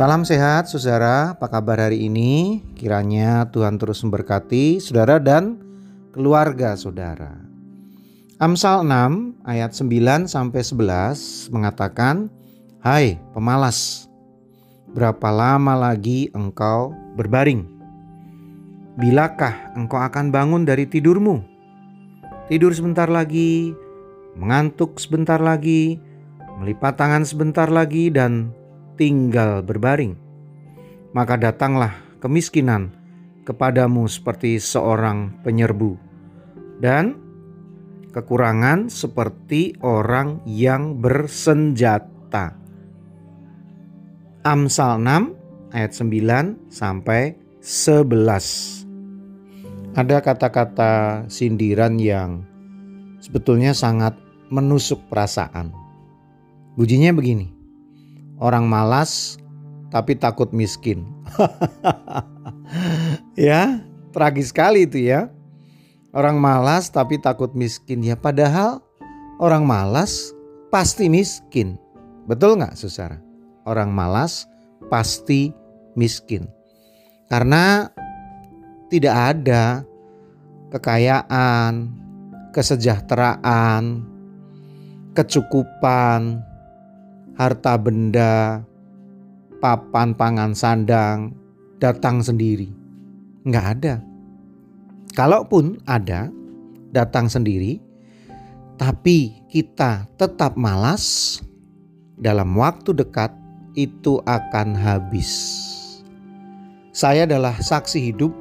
[0.00, 2.64] Salam sehat saudara, apa kabar hari ini?
[2.72, 5.60] Kiranya Tuhan terus memberkati saudara dan
[6.16, 7.36] keluarga saudara.
[8.40, 12.32] Amsal 6 ayat 9 sampai 11 mengatakan,
[12.80, 14.08] "Hai pemalas,
[14.96, 17.68] berapa lama lagi engkau berbaring?
[18.96, 21.44] Bilakah engkau akan bangun dari tidurmu?
[22.48, 23.76] Tidur sebentar lagi,
[24.32, 26.00] mengantuk sebentar lagi,
[26.56, 28.56] melipat tangan sebentar lagi dan
[29.00, 30.12] tinggal berbaring,
[31.16, 32.92] maka datanglah kemiskinan
[33.48, 35.96] kepadamu seperti seorang penyerbu,
[36.84, 37.16] dan
[38.12, 42.60] kekurangan seperti orang yang bersenjata.
[44.44, 48.84] Amsal 6 ayat 9 sampai 11.
[49.96, 52.44] Ada kata-kata sindiran yang
[53.24, 54.12] sebetulnya sangat
[54.52, 55.72] menusuk perasaan.
[56.76, 57.59] Bujinya begini.
[58.40, 59.36] Orang malas
[59.92, 61.04] tapi takut miskin.
[63.36, 63.84] ya,
[64.16, 65.28] tragis sekali itu ya.
[66.10, 68.02] Orang malas tapi takut miskin.
[68.02, 68.80] Ya padahal
[69.38, 70.32] orang malas
[70.72, 71.76] pasti miskin.
[72.24, 73.20] Betul nggak saudara?
[73.68, 74.48] Orang malas
[74.88, 75.52] pasti
[75.94, 76.48] miskin.
[77.28, 77.92] Karena
[78.90, 79.86] tidak ada
[80.74, 81.94] kekayaan,
[82.50, 84.02] kesejahteraan,
[85.14, 86.42] kecukupan,
[87.40, 88.60] harta benda,
[89.64, 91.32] papan pangan sandang
[91.80, 92.68] datang sendiri.
[93.48, 93.94] Nggak ada.
[95.16, 96.28] Kalaupun ada,
[96.92, 97.80] datang sendiri,
[98.76, 101.40] tapi kita tetap malas,
[102.20, 103.32] dalam waktu dekat
[103.72, 105.32] itu akan habis.
[106.92, 108.36] Saya adalah saksi hidup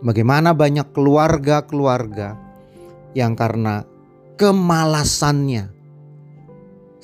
[0.00, 2.40] bagaimana banyak keluarga-keluarga
[3.12, 3.84] yang karena
[4.40, 5.75] kemalasannya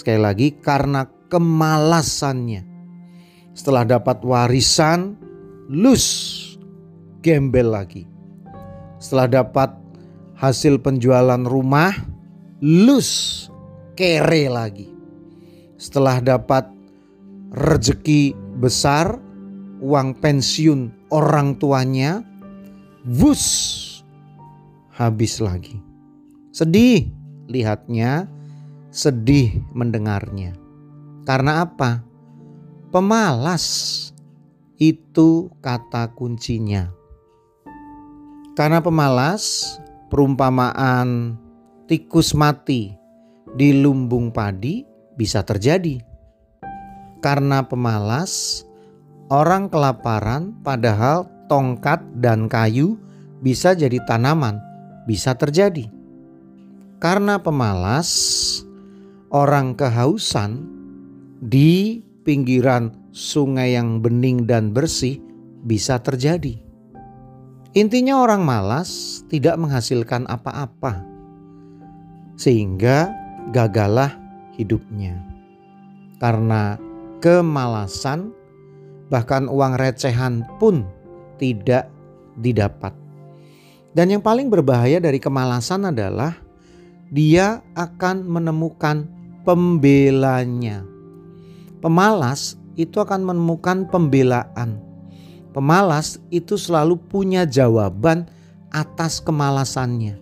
[0.00, 2.64] Sekali lagi karena kemalasannya.
[3.52, 5.20] Setelah dapat warisan,
[5.68, 6.08] lus
[7.20, 8.08] gembel lagi.
[8.96, 9.76] Setelah dapat
[10.40, 11.92] hasil penjualan rumah,
[12.64, 13.44] lus
[13.92, 14.88] kere lagi.
[15.76, 16.64] Setelah dapat
[17.52, 19.20] rezeki besar,
[19.84, 22.24] uang pensiun orang tuanya,
[23.04, 23.44] wus
[24.96, 25.76] habis lagi.
[26.56, 27.04] Sedih
[27.52, 28.39] lihatnya
[28.90, 30.54] sedih mendengarnya.
[31.22, 32.02] Karena apa?
[32.90, 33.64] Pemalas
[34.82, 36.90] itu kata kuncinya.
[38.58, 39.78] Karena pemalas,
[40.10, 41.38] perumpamaan
[41.86, 42.90] tikus mati
[43.54, 44.82] di lumbung padi
[45.14, 46.02] bisa terjadi.
[47.22, 48.64] Karena pemalas,
[49.30, 52.98] orang kelaparan padahal tongkat dan kayu
[53.38, 54.58] bisa jadi tanaman,
[55.06, 55.86] bisa terjadi.
[57.00, 58.08] Karena pemalas,
[59.30, 60.66] orang kehausan
[61.38, 65.22] di pinggiran sungai yang bening dan bersih
[65.62, 66.58] bisa terjadi.
[67.70, 71.06] Intinya orang malas tidak menghasilkan apa-apa.
[72.34, 73.14] Sehingga
[73.54, 74.18] gagalah
[74.58, 75.14] hidupnya.
[76.18, 76.74] Karena
[77.22, 78.34] kemalasan
[79.06, 80.82] bahkan uang recehan pun
[81.38, 81.86] tidak
[82.42, 82.90] didapat.
[83.94, 86.34] Dan yang paling berbahaya dari kemalasan adalah
[87.10, 90.84] dia akan menemukan pembelanya.
[91.80, 94.80] Pemalas itu akan menemukan pembelaan.
[95.50, 98.30] Pemalas itu selalu punya jawaban
[98.70, 100.20] atas kemalasannya.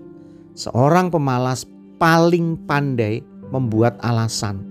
[0.57, 1.69] Seorang pemalas
[2.01, 3.21] paling pandai
[3.53, 4.65] membuat alasan.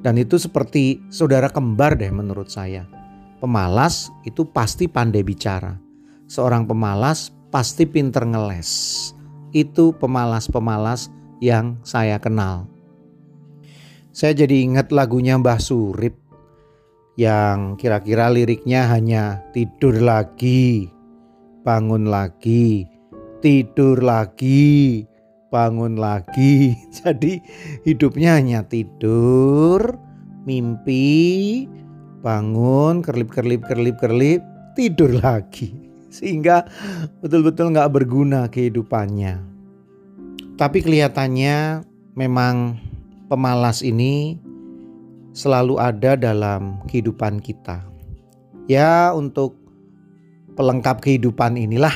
[0.00, 2.88] Dan itu seperti saudara kembar deh menurut saya.
[3.40, 5.76] Pemalas itu pasti pandai bicara.
[6.28, 8.70] Seorang pemalas pasti pinter ngeles.
[9.50, 11.10] Itu pemalas-pemalas
[11.42, 12.68] yang saya kenal.
[14.10, 16.18] Saya jadi ingat lagunya Mbah Surip
[17.14, 20.90] yang kira-kira liriknya hanya tidur lagi,
[21.62, 22.90] bangun lagi,
[23.38, 25.06] tidur lagi,
[25.54, 26.74] bangun lagi.
[26.98, 27.38] Jadi
[27.86, 29.94] hidupnya hanya tidur,
[30.42, 31.70] mimpi,
[32.18, 34.42] bangun, kerlip-kerlip, kerlip-kerlip,
[34.74, 35.70] tidur lagi.
[36.16, 36.66] Sehingga
[37.22, 39.38] betul-betul nggak berguna kehidupannya.
[40.58, 41.86] Tapi kelihatannya
[42.18, 42.89] memang
[43.30, 44.42] pemalas ini
[45.30, 47.86] selalu ada dalam kehidupan kita.
[48.66, 49.54] Ya, untuk
[50.58, 51.94] pelengkap kehidupan inilah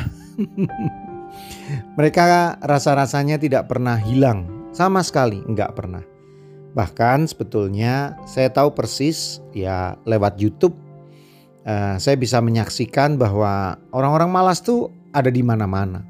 [1.98, 6.06] mereka rasa-rasanya tidak pernah hilang sama sekali, enggak pernah.
[6.74, 10.74] Bahkan sebetulnya saya tahu persis ya lewat YouTube
[11.66, 16.04] uh, saya bisa menyaksikan bahwa orang-orang malas tuh ada di mana-mana.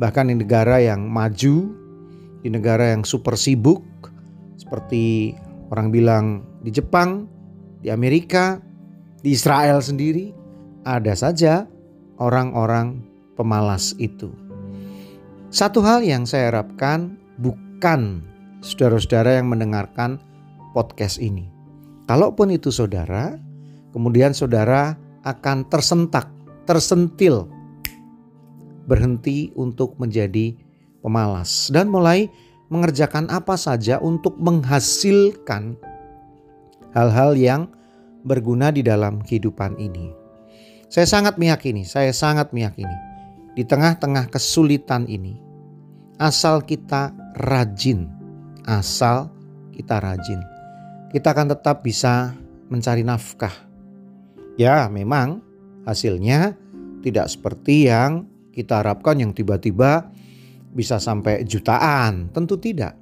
[0.00, 1.74] Bahkan di negara yang maju,
[2.40, 3.84] di negara yang super sibuk,
[4.70, 5.34] seperti
[5.74, 7.26] orang bilang di Jepang,
[7.82, 8.62] di Amerika,
[9.20, 10.32] Di Israel sendiri
[10.80, 11.68] ada saja
[12.16, 13.04] orang-orang
[13.36, 14.32] pemalas itu.
[15.52, 18.24] Satu hal yang saya harapkan bukan
[18.64, 20.16] saudara-saudara yang mendengarkan
[20.72, 21.52] podcast ini.
[22.08, 23.36] Kalaupun itu saudara,
[23.92, 24.96] kemudian saudara
[25.28, 26.32] akan tersentak,
[26.64, 27.44] tersentil,
[28.88, 30.56] berhenti untuk menjadi
[31.04, 32.32] pemalas dan mulai
[32.70, 35.74] mengerjakan apa saja untuk menghasilkan
[36.94, 37.62] hal-hal yang
[38.22, 40.14] berguna di dalam kehidupan ini.
[40.90, 42.94] Saya sangat meyakini, saya sangat meyakini
[43.54, 45.38] di tengah-tengah kesulitan ini,
[46.18, 48.06] asal kita rajin,
[48.66, 49.30] asal
[49.74, 50.42] kita rajin,
[51.10, 52.34] kita akan tetap bisa
[52.70, 53.54] mencari nafkah.
[54.58, 55.42] Ya, memang
[55.86, 56.54] hasilnya
[57.02, 60.10] tidak seperti yang kita harapkan yang tiba-tiba
[60.70, 62.94] bisa sampai jutaan, tentu tidak.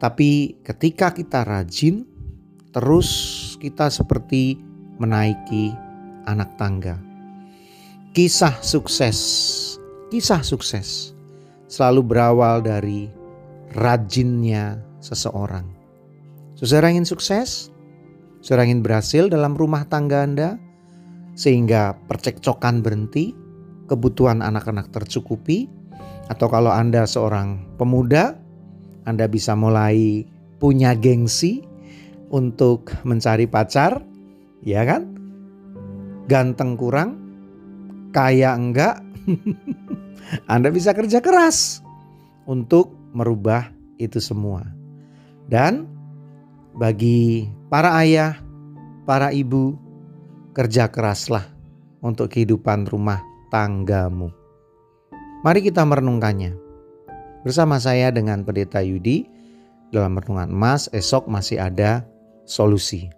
[0.00, 2.04] Tapi ketika kita rajin,
[2.72, 3.08] terus
[3.60, 4.56] kita seperti
[5.00, 5.72] menaiki
[6.28, 7.10] anak tangga
[8.10, 9.18] Kisah sukses,
[10.10, 11.14] kisah sukses
[11.70, 13.06] selalu berawal dari
[13.78, 15.62] rajinnya seseorang.
[16.58, 17.70] Saudara ingin sukses?
[18.42, 20.58] Saudara ingin berhasil dalam rumah tangga Anda?
[21.38, 23.30] Sehingga percekcokan berhenti,
[23.86, 25.70] kebutuhan anak-anak tercukupi,
[26.30, 28.38] atau kalau Anda seorang pemuda,
[29.02, 30.22] Anda bisa mulai
[30.62, 31.66] punya gengsi
[32.30, 33.98] untuk mencari pacar,
[34.62, 35.10] ya kan?
[36.30, 37.18] Ganteng kurang,
[38.14, 39.02] kaya enggak,
[40.54, 41.82] Anda bisa kerja keras
[42.46, 44.62] untuk merubah itu semua.
[45.50, 45.90] Dan
[46.78, 48.38] bagi para ayah,
[49.02, 49.74] para ibu,
[50.54, 51.42] kerja keraslah
[51.98, 53.18] untuk kehidupan rumah
[53.50, 54.39] tanggamu.
[55.40, 56.52] Mari kita merenungkannya.
[57.40, 59.24] Bersama saya dengan Pendeta Yudi
[59.88, 62.04] dalam renungan emas esok masih ada
[62.44, 63.08] solusi.